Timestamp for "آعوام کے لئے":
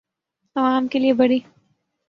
0.55-1.13